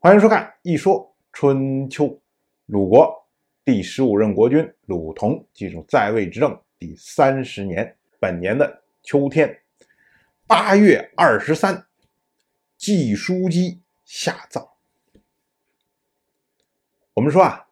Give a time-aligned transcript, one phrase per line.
[0.00, 2.04] 欢迎收看《一说春秋》。
[2.66, 3.12] 鲁国
[3.64, 9.60] 第十五任国君鲁同进入在位执政第三十年，本年的秋天，
[10.46, 11.84] 八月二十三，
[12.76, 14.64] 季叔姬下葬。
[17.14, 17.66] 我们说啊，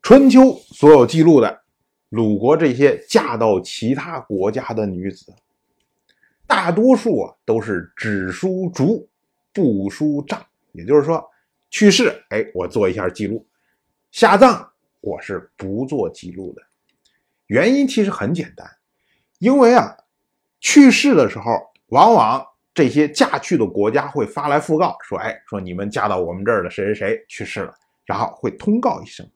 [0.00, 1.64] 春秋所有记录的
[2.08, 5.34] 鲁国这些嫁到其他国家的女子，
[6.46, 9.08] 大多数啊都是只梳竹，
[9.52, 10.40] 不梳帐。
[10.72, 11.24] 也就是说，
[11.70, 13.38] 去世，哎，我做一下记录；
[14.10, 14.68] 下葬，
[15.00, 16.62] 我是不做记录的。
[17.46, 18.66] 原因其实很简单，
[19.38, 19.96] 因为啊，
[20.60, 29.28] 去世的时候，往往这些嫁去的国家会发来讣告，说，哎，说你们嫁到我们这儿的谁谁谁去世了，然后会通告一声。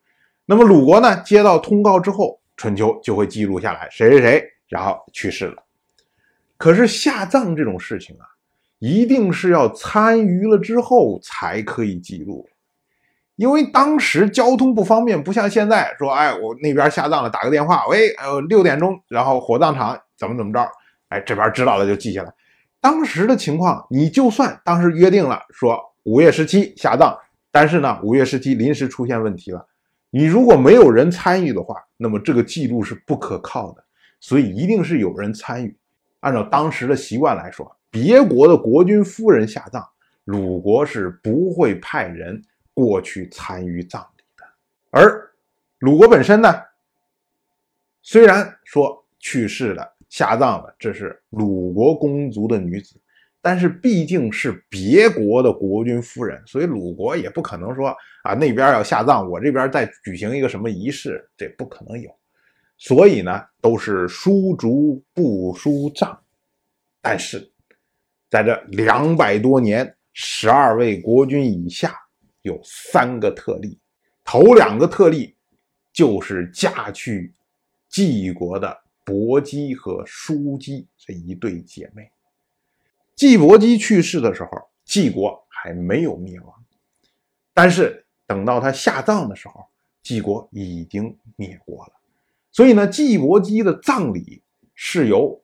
[0.45, 5.63] 那么鲁国呢，接到通告之后，春秋就会记录下来谁谁谁，然后去世了。
[6.57, 8.27] 可是下葬这种事情啊。
[8.79, 12.47] 一定是要参与了之后才可以记录，
[13.37, 20.61] 因为当时交通不方便，不像现在说，哎，我那边下葬了，打个电话，喂，呃，六点钟，然后火葬场怎么怎么着，
[21.09, 22.31] 哎，这边知道了就记下来。
[22.79, 27.17] 当时的情况，你就算当时约定了说五月十七下葬，
[27.51, 29.67] 但是呢，五月十七临时出现问题了，
[30.11, 33.83] 你如果没有人参与的话，那么这个记录是不可靠的，
[34.21, 35.75] 所以一定是有人参与。
[36.21, 37.75] 按照当时的习惯来说。
[37.97, 39.83] 别国的国君夫人下葬，
[40.25, 42.43] 鲁国是不会派人
[42.75, 44.45] 过去参与葬礼的。
[44.91, 45.31] 而
[45.79, 46.55] 鲁国本身呢，
[48.03, 53.01] 虽然说去世了下葬了这是鲁国公族的女子，
[53.41, 62.15] 但是毕竟是别国的国君夫人，所以鲁国也不可能说啊那边要下葬，我这边再举行一个什么仪式，这不可能有。
[62.77, 66.15] 所以呢，都是书竹不书葬，
[67.01, 67.51] 但是。
[68.37, 71.97] 在这两百多年，十二位国君以下
[72.43, 73.81] 有三个特例。
[74.23, 75.35] 头两个特例
[75.91, 77.33] 就是嫁去
[77.89, 82.11] 晋国的伯姬和叔姬这一对姐妹。
[83.15, 84.51] 季伯姬去世的时候，
[84.85, 86.53] 晋国还没有灭亡，
[87.55, 89.65] 但是等到他下葬的时候，
[90.03, 91.93] 晋国已经灭国了。
[92.53, 94.43] 所以呢，季伯姬的葬礼
[94.75, 95.43] 是由。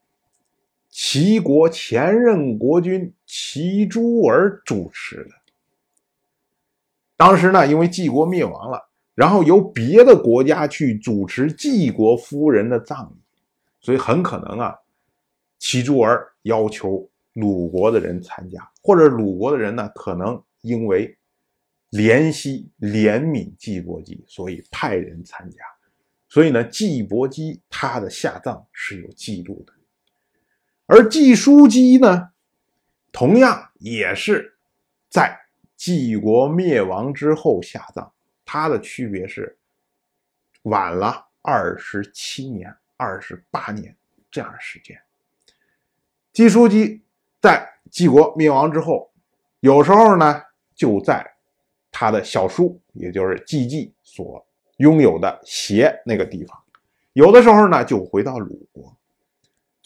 [0.93, 5.31] 齐国前任国君齐诸儿主持的。
[7.17, 8.79] 当时呢，因为晋国灭亡了，
[9.15, 13.17] 然后由别的国家去主持晋国夫人的葬礼，
[13.81, 14.77] 所以很可能啊，
[15.59, 21.17] 齐诸儿要求鲁国的人参加，或者鲁国的人呢，可能因为
[21.93, 25.57] 怜惜怜悯季伯姬，所以派人参加。
[26.29, 29.73] 所以呢，季伯姬他的下葬是有记录的。
[30.95, 32.33] 而季叔姬呢，
[33.13, 34.59] 同样也是
[35.09, 35.41] 在
[35.75, 38.13] 季国灭亡之后下葬，
[38.45, 39.57] 他的区别是
[40.65, 43.97] 晚了二十七年、二十八年
[44.31, 45.01] 这样的时间。
[46.31, 47.01] 季叔姬
[47.41, 49.11] 在季国灭亡之后，
[49.61, 50.43] 有时候呢
[50.75, 51.27] 就在
[51.91, 56.63] 他的小叔，也就是季季所拥有的邪那个地方，
[57.15, 58.95] 有的时候呢就回到鲁国。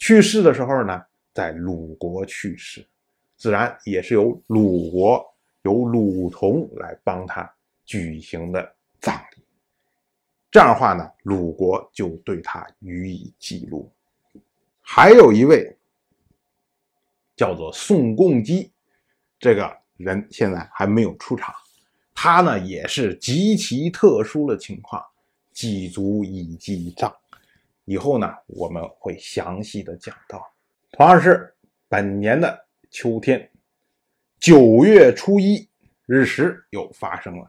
[0.07, 1.03] 去世的时候呢，
[1.33, 2.87] 在鲁国去世，
[3.35, 5.21] 自然也是由鲁国
[5.63, 7.53] 由鲁同来帮他
[7.83, 9.43] 举行的葬礼。
[10.49, 13.91] 这样的话呢，鲁国就对他予以记录。
[14.79, 15.75] 还有一位
[17.35, 18.71] 叫做宋共基，
[19.37, 21.53] 这个人现在还没有出场，
[22.15, 25.03] 他呢也是极其特殊的情况，
[25.51, 27.13] 祭足以祭葬。
[27.87, 30.45] 以后呢，我们会详细的讲到。
[30.91, 31.55] 同样是
[31.87, 33.49] 本年的秋天，
[34.41, 35.69] 九月初一
[36.05, 37.47] 日食又发生了。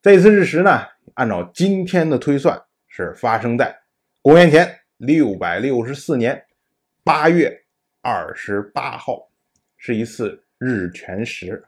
[0.00, 2.58] 这次日食呢，按照今天的推算，
[2.88, 3.78] 是发生在
[4.22, 6.46] 公元前六百六十四年
[7.04, 7.66] 八月
[8.00, 9.28] 二十八号，
[9.76, 11.62] 是一次日全食。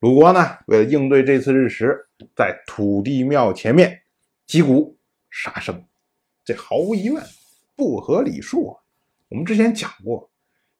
[0.00, 2.06] 鲁国呢，为了应对这次日食，
[2.36, 4.02] 在土地庙前面
[4.44, 4.98] 击鼓
[5.30, 5.82] 杀生。
[6.44, 7.22] 这毫无疑问
[7.74, 8.80] 不合理数啊！
[9.28, 10.30] 我们之前讲过，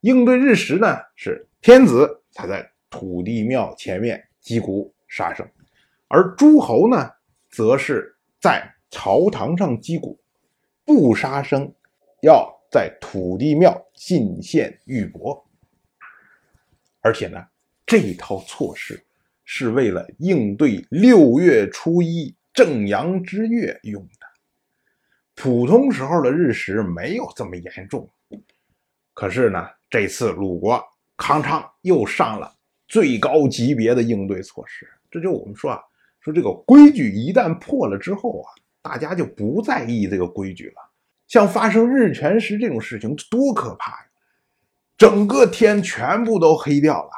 [0.00, 5.48] 应对日食呢，是天子他在土地庙前面击鼓杀生，
[6.08, 7.10] 而诸侯呢，
[7.50, 10.20] 则是在朝堂上击鼓，
[10.84, 11.72] 不杀生，
[12.20, 15.42] 要在土地庙进献玉帛。
[17.00, 17.42] 而且呢，
[17.86, 19.02] 这套措施
[19.44, 24.23] 是为了应对六月初一正阳之月用的。
[25.34, 28.08] 普通时候的日食没有这么严重，
[29.12, 30.82] 可是呢，这次鲁国
[31.16, 32.54] 康昌又上了
[32.86, 34.88] 最高级别的应对措施。
[35.10, 35.80] 这就我们说啊，
[36.20, 38.48] 说这个规矩一旦破了之后啊，
[38.82, 40.90] 大家就不在意这个规矩了。
[41.26, 44.06] 像发生日全食这种事情，多可怕呀！
[44.96, 47.10] 整个天全部都黑掉了。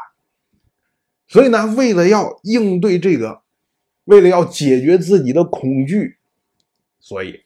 [1.29, 3.43] 所以呢，为了要应对这个，
[4.05, 6.19] 为了要解决自己的恐惧，
[7.01, 7.46] 所以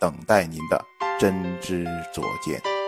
[0.00, 0.82] 等待您的
[1.18, 2.79] 真知灼见。